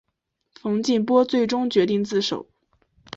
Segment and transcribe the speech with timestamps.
[0.59, 2.47] 冯静波最终决定自首。